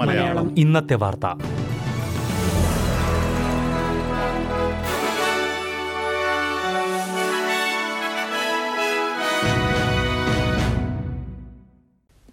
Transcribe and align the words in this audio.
മലയാളം. 0.00 0.58
ഇന്നത്തെ 0.58 0.94
വാർത്ത. 0.94 1.26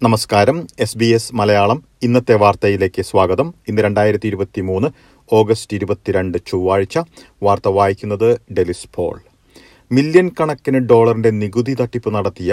നമസ്കാരം. 0.02 0.66
S 0.78 0.98
B 0.98 1.04
S 1.04 1.34
Malayalam. 1.34 1.84
ഇന്നത്തെ 2.02 2.34
വാർത്തയിലേക്ക് 2.34 3.02
സ്വാഗതം. 3.02 3.54
ഇന്ന് 3.68 3.82
രണ്ടായിരത്തി 3.82 4.26
ഇരുപത്തി 4.26 4.60
മൂന്ന് 4.60 4.88
ഓഗസ്റ്റ് 5.32 5.76
ഇരുപത്തിരണ്ട് 5.76 6.38
ചൊവ്വാഴ്ച. 6.46 6.98
വാർത്ത 7.42 7.68
വായിക്കുന്നത് 7.68 8.40
ഡെലിസ് 8.52 8.88
പോൾ. 8.94 9.33
മില്യൺ 9.90 10.28
കണക്കിന് 10.38 10.78
ഡോളറിന്റെ 10.90 11.30
നികുതി 11.30 11.72
തട്ടിപ്പ് 11.80 12.10
നടത്തിയ 12.14 12.52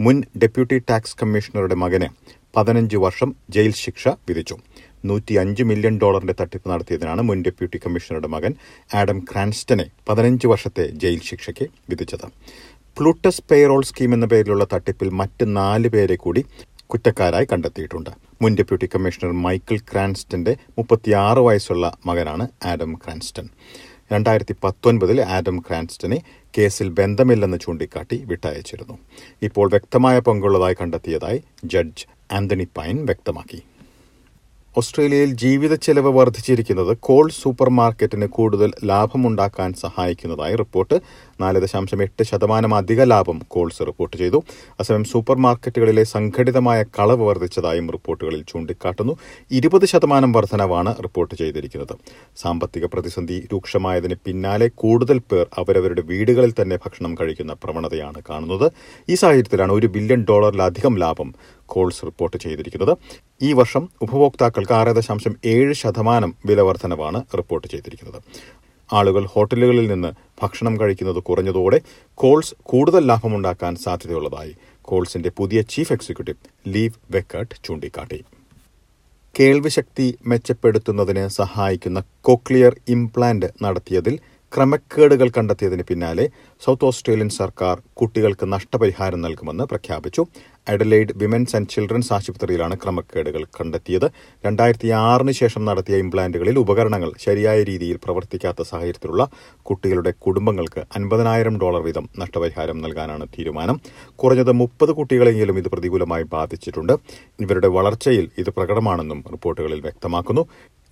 മുൻ 0.00 0.16
ഡെപ്യൂട്ടി 0.42 0.76
ടാക്സ് 0.90 1.16
കമ്മീഷണറുടെ 1.20 1.74
മകന് 1.74 2.08
പതിനഞ്ച് 2.56 2.96
വർഷം 2.96 3.30
ജയിൽ 3.54 3.72
ശിക്ഷ 3.80 4.08
വിധിച്ചു. 4.28 4.56
നൂറ്റി 5.04 5.34
അഞ്ച് 5.34 5.62
മില്യൺ 5.62 5.98
ഡോളറിന്റെ 6.02 6.34
തട്ടിപ്പ് 6.40 6.70
നടത്തിയതിനാണ് 6.70 7.22
മുൻ 7.22 7.42
ഡെപ്യൂട്ടി 7.46 7.78
കമ്മീഷണറുടെ 7.84 8.28
മകൻ 8.28 8.54
ആഡം 8.94 9.18
ക്രാൻസ്റ്റനെ 9.32 9.86
പതിനഞ്ച് 10.08 10.46
വർഷത്തെ 10.46 10.86
ജയിൽ 11.02 11.20
ശിക്ഷയ്ക്ക് 11.30 11.66
വിധിച്ചത്. 11.90 12.26
പ്ലൂട്ടസ് 12.96 13.42
പേറോൾ 13.50 13.82
സ്കീം 13.82 14.14
എന്ന 14.14 14.26
പേരിലുള്ള 14.26 14.66
തട്ടിപ്പിൽ 14.72 15.10
മറ്റ് 15.22 15.56
നാല് 15.56 15.88
പേരെ 15.88 16.16
കൂടി 16.16 16.44
കുറ്റക്കാരായി 16.86 17.46
കണ്ടെത്തിയിട്ടുണ്ട്. 17.52 18.10
മുൻ 18.42 18.52
ഡെപ്യൂട്ടി 18.58 18.86
കമ്മീഷണർ 18.94 19.32
മൈക്കിൾ 19.46 19.78
ക്രാൻസ്റ്റന്റെ 19.92 20.56
മുപ്പത്തിയാറ് 20.78 21.38
വയസ്സുള്ള 21.38 21.86
മകനാണ് 22.06 22.48
ആഡം 22.64 22.92
ക്രാൻസ്റ്റൺ 22.94 23.48
രണ്ടായിരത്തി 24.12 24.54
പത്തൊൻപതിൽ 24.64 25.20
ആഡം 25.20 25.58
ക്രാൻസ്റ്റനെ 25.58 26.18
കേസിൽ 26.58 26.88
ബന്ധമില്ലെന്ന് 26.88 27.58
ചൂണ്ടിക്കാട്ടി 27.62 28.24
വിട്ടയച്ചിരുന്നു. 28.24 28.98
ഇപ്പോൾ 29.42 29.70
വ്യക്തമായ 29.70 30.18
പങ്കുള്ളതായി 30.18 30.76
കണ്ടെത്തിയതായി 30.80 31.42
ജഡ്ജ് 31.64 32.06
ആന്റണി 32.32 32.68
പൈൻ 32.76 33.06
വ്യക്തമാക്കി. 33.06 33.62
ഓസ്ട്രേലിയയിൽ 34.78 35.30
ജീവിത 35.42 35.74
ചെലവ് 35.84 36.10
വർദ്ധിച്ചിരിക്കുന്നത് 36.16 36.90
കോൾ 37.06 37.26
സൂപ്പർ 37.36 37.68
മാർക്കറ്റിന് 37.78 38.26
കൂടുതൽ 38.36 38.70
ലാഭമുണ്ടാക്കാൻ 38.90 39.70
സഹായിക്കുന്നതായി 39.82 40.54
റിപ്പോർട്ട്. 40.60 40.96
നാല് 41.42 41.58
ദശാംശം 41.64 42.00
എട്ട് 42.02 42.22
ശതമാനം 42.30 42.72
അധിക 42.80 43.00
ലാഭം 43.12 43.38
കോൾസ് 43.54 43.82
റിപ്പോർട്ട് 43.88 44.16
ചെയ്തു. 44.22 44.38
അസമയം 44.80 45.04
സൂപ്പർ 45.12 45.36
മാർക്കറ്റുകളിലെ 45.46 46.04
സംഘടിതമായ 46.14 46.82
കളവ് 46.98 47.24
വർദ്ധിച്ചതായും 47.28 47.86
റിപ്പോർട്ടുകളിൽ 47.96 48.42
ചൂണ്ടിക്കാട്ടുന്നു. 48.50 49.14
ഇരുപത് 49.60 49.86
ശതമാനം 49.92 50.32
വർധനവാണ് 50.36 50.92
റിപ്പോർട്ട് 51.06 51.34
ചെയ്തിരിക്കുന്നത്. 51.42 51.94
സാമ്പത്തിക 52.42 52.86
പ്രതിസന്ധി 52.94 53.38
രൂക്ഷമായതിന് 53.52 54.18
പിന്നാലെ 54.26 54.68
കൂടുതൽ 54.84 55.20
പേർ 55.32 55.46
അവരവരുടെ 55.62 56.04
വീടുകളിൽ 56.12 56.54
തന്നെ 56.60 56.78
ഭക്ഷണം 56.84 57.14
കഴിക്കുന്ന 57.22 57.56
പ്രവണതയാണ് 57.64 58.22
കാണുന്നത്. 58.30 58.66
ഈ 59.08 59.16
സാഹചര്യത്തിലാണ് 59.22 59.72
ഒരു 59.80 59.90
ബില്യൺ 59.96 60.22
ഡോളറിലധികം 60.30 60.96
ലാഭം 61.04 61.30
കോൾസ് 61.68 62.02
റിപ്പോർട്ട് 62.04 62.36
ചെയ്തിരിക്കുന്നത്. 62.44 62.94
ഈ 63.42 63.52
വർഷം 63.52 63.84
ഉപഭോക്താക്കൾക്ക് 64.02 64.74
ആറ് 64.80 64.92
ദശാംശം 64.98 65.34
ഏഴ് 65.44 65.74
ശതമാനം 65.82 66.32
വില 66.46 66.60
വർധനവാണ് 66.60 67.20
റിപ്പോർട്ട് 67.38 67.68
ചെയ്തിരിക്കുന്നത്. 67.68 68.22
ആളുകൾ 68.90 69.24
ഹോട്ടലുകളിൽ 69.26 69.86
നിന്ന് 69.92 70.10
ഭക്ഷണം 70.42 70.80
കഴിക്കുന്നത് 70.80 71.20
കുറഞ്ഞതോടെ 71.28 71.80
കോൾസ് 72.14 72.54
കൂടുതൽ 72.62 73.02
ലാഭമുണ്ടാക്കാൻ 73.06 73.76
സാധ്യതയുള്ളതായി 73.76 74.52
കോൾസിന്റെ 74.82 75.30
പുതിയ 75.36 75.60
ചീഫ് 75.72 75.92
എക്സിക്യൂട്ടീവ് 75.92 76.74
ലീവ് 76.74 76.98
വെക്കർട്ട് 77.10 77.54
ചൂണ്ടിക്കാട്ടി. 77.64 78.20
കേൾവിശക്തി 79.36 80.06
മെച്ചപ്പെടുത്തുന്നതിന് 80.26 81.24
സഹായിക്കുന്ന 81.28 82.02
കോക്ലിയർ 82.20 82.74
ഇംപ്ലാന്റ് 82.88 83.48
നടത്തിയതിൽ 83.62 84.14
ക്രമക്കേടുകൾ 84.52 85.28
കണ്ടെത്തിയതിന് 85.28 85.82
പിന്നാലെ 85.82 86.24
സൗത്ത് 86.64 86.84
ഓസ്ട്രേലിയൻ 86.84 87.28
സർക്കാർ 87.28 87.82
കുട്ടികൾക്ക് 87.92 88.52
നഷ്ടപരിഹാരം 88.52 89.20
നൽകുമെന്ന് 89.20 89.64
പ്രഖ്യാപിച്ചു. 89.64 90.26
അഡലൈഡ് 90.68 91.12
വിമൻസ് 91.16 91.56
ആൻഡ് 91.56 91.68
ചിൽഡ്രൻസ് 91.68 92.12
ആശുപത്രിയിലാണ് 92.12 92.76
ക്രമക്കേടുകൾ 92.76 93.44
കണ്ടെത്തിയത്. 93.44 94.10
രണ്ടായിരത്തി 94.46 94.88
ആറിന് 94.88 95.32
ശേഷം 95.32 95.64
നടത്തിയ 95.64 95.96
ഇംപ്ലാന്റുകളിൽ 95.96 96.58
ഉപകരണങ്ങൾ 96.58 97.12
ശരിയായ 97.26 97.62
രീതിയിൽ 97.62 97.96
പ്രവർത്തിക്കാത്ത 98.04 98.62
സാഹചര്യത്തിലുള്ള 98.62 99.28
കുട്ടികളുടെ 99.62 100.12
കുടുംബങ്ങൾക്ക് 100.26 100.80
അൻപതിനായിരം 100.96 101.58
ഡോളർ 101.58 101.82
വീതം 101.82 102.08
നഷ്ടപരിഹാരം 102.18 102.80
നൽകാനാണ് 102.82 103.26
തീരുമാനം. 103.38 103.78
കുറഞ്ഞത് 104.16 104.52
മുപ്പത് 104.52 104.92
കുട്ടികളെങ്കിലും 104.92 105.58
ഇത് 105.58 105.68
പ്രതികൂലമായി 105.68 106.22
ബാധിച്ചിട്ടുണ്ട്. 106.22 106.92
ഇവരുടെ 107.40 107.68
വളർച്ചയിൽ 107.68 108.30
ഇത് 108.38 108.50
പ്രകടമാണെന്നും 108.50 109.24
റിപ്പോർട്ടുകളിൽ 109.32 109.80
വ്യക്തമാക്കുന്നു. 109.80 110.44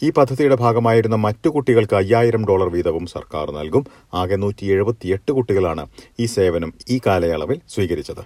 ഈ 0.03 0.11
പദ്ധതിയുടെ 0.11 0.55
ഭാഗമായിരുന്ന 0.55 1.17
മറ്റു 1.17 1.49
കുട്ടികൾക്ക് 1.49 1.95
അയ്യായിരം 1.95 2.43
ഡോളർ 2.49 2.69
വീതവും 2.69 3.07
സർക്കാർ 3.07 3.51
നൽകും. 3.51 3.85
ആകെ 4.15 4.37
നൂറ്റി 4.37 4.65
എഴുപത്തിയെട്ട് 4.67 5.33
കുട്ടികളാണ് 5.33 5.85
ഈ 6.21 6.27
സേവനം 6.27 6.73
ഈ 6.91 7.01
കാലയളവിൽ 7.07 7.61
സ്വീകരിച്ചത്. 7.75 8.25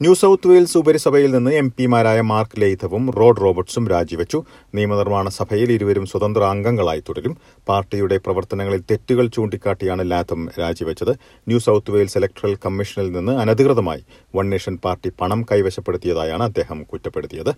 ന്യൂ 0.00 0.14
സൗത്ത് 0.14 0.48
വെയിൽസ് 0.48 0.78
ഉപരിസഭയിൽ 0.78 1.30
നിന്ന് 1.34 1.50
എം 1.50 1.66
പിമാരായ 1.78 2.20
മാർക്ക് 2.20 2.60
ലെയ്ഥവും 2.62 3.10
റോഡ് 3.18 3.40
റോബർട്ട്സും 3.44 3.88
രാജിവെച്ചു. 3.88 4.38
നിയമനിർമ്മാണ 4.74 5.28
സഭയിൽ 5.28 5.72
ഇരുവരും 5.72 6.06
സ്വതന്ത്ര 6.06 6.42
അംഗങ്ങളായി 6.54 7.02
തുടരും. 7.08 7.34
പാർട്ടിയുടെ 7.68 8.18
പ്രവർത്തനങ്ങളിൽ 8.18 8.82
തെറ്റുകൾ 8.90 9.26
ചൂണ്ടിക്കാട്ടിയാണ് 9.36 10.10
ലാഥം 10.10 10.48
രാജിവെച്ചത്. 10.60 11.12
ന്യൂ 11.48 11.58
സൗത്ത് 11.58 11.90
വെയിൽസ് 11.90 12.18
ഇലക്ട്രൽ 12.18 12.54
കമ്മീഷനിൽ 12.64 13.10
നിന്ന് 13.16 13.34
അനധികൃതമായി 13.44 14.04
വൺ 14.36 14.48
നേഷൻ 14.54 14.76
പാർട്ടി 14.86 15.10
പണം 15.20 15.42
കൈവശപ്പെടുത്തിയതായാണ് 15.52 16.42
അദ്ദേഹം 16.42 16.80
കുറ്റപ്പെടുത്തിയത്. 16.92 17.52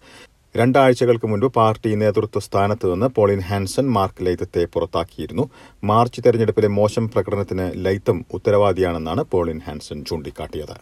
രണ്ടാഴ്ചകൾക്ക് 0.54 1.26
മുൻപ് 1.26 1.46
പാർട്ടി 1.54 1.94
നേതൃത്വ 1.94 2.40
സ്ഥാനത്ത് 2.40 2.92
നിന്ന് 2.92 3.06
പോളിൻ 3.08 3.40
ഹാൻസൺ 3.40 3.86
മാർക്ക് 3.88 4.26
ലൈത്തത്തെ 4.26 4.64
പുറത്താക്കിയിരുന്നു. 4.64 5.44
മാർച്ച് 5.84 6.20
തെരഞ്ഞെടുപ്പിലെ 6.24 6.68
മോശം 6.68 7.10
പ്രകടനത്തിന് 7.10 7.84
ലൈത്തം 7.84 8.24
ഉത്തരവാദിയാണെന്നാണ് 8.32 9.22
Pauline 9.24 9.60
Hanson 9.66 10.04
ചൂണ്ടിക്കാട്ടിയത്. 10.04 10.76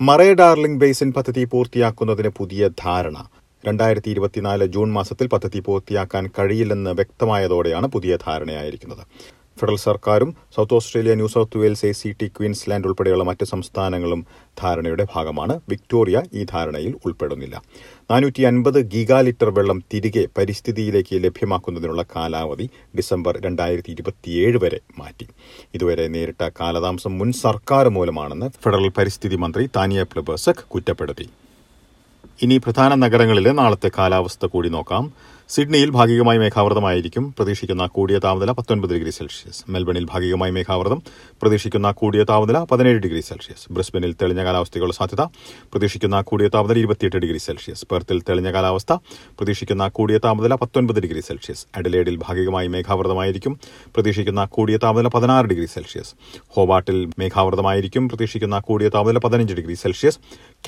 Murray 0.00 0.34
Darling 0.34 0.80
basin 0.80 1.12
പദ്ധതി 1.12 1.44
പൂർത്തിയാക്കുന്നതിന് 1.44 2.28
പുതിയ 2.38 2.68
ധാരണ. 2.84 3.16
രണ്ടായിരത്തി 3.64 4.10
ഇരുപത്തിനാല് 4.10 4.64
ജൂൺ 4.66 4.88
മാസത്തിൽ 4.92 5.26
പദ്ധതി 5.26 5.60
പൂർത്തിയാക്കാൻ 5.60 6.30
കഴിയില്ലെന്ന് 6.38 6.90
വ്യക്തമായതോടെയാണ് 6.90 7.86
പുതിയ 7.86 8.16
ധാരണയായിരിക്കുന്നത്. 8.26 9.04
ഫെഡറൽ 9.58 9.76
സർക്കാരും 9.76 10.34
South 10.56 10.74
Australia 10.74 11.14
New 11.14 11.26
South 11.26 11.58
Wales 11.58 11.86
A 11.86 11.92
C 11.92 12.14
T 12.22 12.26
Queensland 12.26 12.86
ഉൾപ്പെടെയുള്ള 12.86 13.24
മറ്റ് 13.24 13.44
സംസ്ഥാനങ്ങളും 13.44 14.26
ധാരണയുടെ 14.62 15.06
ഭാഗമാണ്. 15.14 15.60
വിക്ടോറിയ 15.68 16.22
ഈ 16.34 16.44
ധാരണയിൽ 16.44 16.94
ഉൾപ്പെടുന്നില്ല. 17.04 17.62
നാനൂറ്റി 18.10 18.42
അൻപത് 18.42 18.80
ഗിഗാ 18.86 19.20
ലിറ്റർ 19.20 19.50
വെള്ളം 19.50 19.82
തിരികെ 19.94 20.28
പരിസ്ഥിതിയിലേക്ക് 20.38 21.24
ലഭ്യമാക്കുന്നതിനുള്ള 21.24 22.04
കാലാവധി 22.16 22.68
ഡിസംബർ 22.96 23.40
രണ്ടായിരത്തി 23.40 23.92
ഇരുപത്തിയേഴ് 23.92 24.58
വരെ 24.62 24.80
മാറ്റി. 24.98 25.26
ഇതുവരെ 25.74 26.08
നേരിട്ട 26.08 26.50
കാലതാമസം 26.60 27.18
മുൻ 27.18 27.32
സർക്കാർ 27.32 27.88
മൂലമാണെന്ന് 27.88 28.50
ഫെഡറൽ 28.62 28.88
പരിസ്ഥിതി 28.88 29.36
മന്ത്രി 29.36 29.68
താനിയ 29.76 30.02
പ്ലബേസക് 30.02 30.64
കുറ്റപ്പെടുത്തി. 30.74 31.28
ഇനി 32.42 32.56
പ്രധാന 32.56 32.94
നഗരങ്ങളിലെ 32.94 33.52
നാളത്തെ 33.52 33.90
കാലാവസ്ഥ 33.98 34.46
കൂടി 34.46 34.68
നോക്കാം. 34.68 35.12
സിഡ്നിയിൽ 35.48 35.90
ഭാഗികമായി 35.90 36.38
മേഘാവൃതമായിരിക്കും. 36.38 37.34
പ്രതീക്ഷിക്കുന്ന 37.38 37.86
കൂടിയ 37.86 38.18
താപനില 38.18 38.50
പത്തൊൻപത് 38.50 38.94
ഡിഗ്രി 38.94 39.10
സെൽഷ്യസ്. 39.10 39.64
മെൽബണിൽ 39.68 40.04
ഭാഗികമായി 40.04 40.52
മേഘാവൃതം. 40.52 41.02
പ്രതീക്ഷിക്കുന്ന 41.42 41.90
കൂടിയ 41.90 42.24
താപനില 42.24 42.58
പതിനേഴ് 42.58 42.98
ഡിഗ്രി 42.98 43.20
സെൽഷ്യസ്. 43.20 43.72
ബ്രിസ്ബനിൽ 43.72 44.12
തെളിഞ്ഞ 44.12 44.44
കാലാവസ്ഥയ്ക്കുള്ള 44.44 44.94
സാധ്യത. 44.94 45.20
പ്രതീക്ഷിക്കുന്ന 45.72 46.20
കൂടിയ 46.20 46.48
താപനില 46.48 46.78
ഇരുപത്തിയെട്ട് 46.78 47.16
ഡിഗ്രി 47.16 47.38
സെൽഷ്യസ്. 47.38 47.86
പെർത്തിൽ 47.90 48.20
തെളിഞ്ഞ 48.20 48.52
കാലാവസ്ഥ. 48.52 48.92
പ്രതീക്ഷിക്കുന്ന 49.38 49.88
കൂടിയ 49.88 50.18
താപനില 50.18 50.54
പത്തൊൻപത് 50.54 51.00
ഡിഗ്രി 51.00 51.20
സെൽഷ്യസ്. 51.20 51.66
അഡലേഡിൽ 51.76 52.16
ഭാഗികമായി 52.16 52.68
മേഘാവൃതമായിരിക്കും. 52.68 53.60
പ്രതീക്ഷിക്കുന്ന 53.94 54.44
കൂടിയ 54.44 54.76
താപനില 54.76 55.08
പതിനാറ് 55.08 55.46
ഡിഗ്രി 55.46 55.66
സെൽഷ്യസ്. 55.66 56.14
ഹോബാട്ടിൽ 56.48 57.10
മേഘാവൃതമായിരിക്കും. 57.18 58.08
പ്രതീക്ഷിക്കുന്ന 58.08 58.58
കൂടിയ 58.58 58.88
താപനില 58.88 59.18
പതിനഞ്ച് 59.18 59.54
ഡിഗ്രി 59.54 59.74
സെൽഷ്യസ്. 59.74 60.18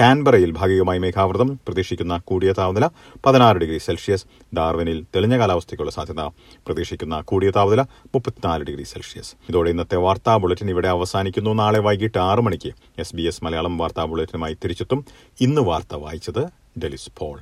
കാൻബറയിൽ 0.00 0.50
ഭാഗികമായി 0.50 0.98
മേഘാവൃതം. 0.98 1.54
പ്രതീക്ഷിക്കുന്ന 1.66 2.19
കൂടിയ 2.25 2.53
താപനില 2.53 2.88
പതിനാറ് 3.26 3.56
ഡിഗ്രി 3.56 3.78
സെൽഷ്യസ്. 3.78 4.26
ഡാർവിനിൽ 4.66 5.06
തെളിഞ്ഞ 5.15 5.38
കാലാവസ്ഥയ്ക്കുള്ള 5.38 5.91
സാധ്യത 5.91 6.21
പ്രതീക്ഷിക്കുന്ന 6.66 7.21
കൂടിയ 7.21 7.50
താപനില 7.50 7.82
മുപ്പത്തിനാല് 7.82 8.65
ഡിഗ്രി 8.65 8.82
സെൽഷ്യസ്. 8.82 9.34
ഇതോടെ 9.49 9.71
ഇന്നത്തെ 9.71 9.97
വാർത്താ 9.97 10.37
ബുള്ളറ്റിൻ 10.37 10.71
ഇവിടെ 10.71 10.88
അവസാനിക്കുന്നു. 10.88 11.55
നാളെ 11.55 11.79
വൈകിട്ട് 11.79 12.19
ആറ് 12.19 12.40
മണിക്ക് 12.40 12.73
എസ് 12.99 13.17
ബി 13.17 13.23
എസ് 13.23 13.44
മലയാളം 13.44 13.79
വാർത്താ 13.79 14.05
ബുള്ളറ്റിനുമായി 14.05 14.55
തിരിച്ചെത്തും. 14.55 15.05
ഇന്ന് 15.40 15.61
വാർത്ത 15.61 15.94
വായിച്ചത് 15.94 16.46
ഡെലിസ് 16.79 17.11
പോൾ. 17.19 17.40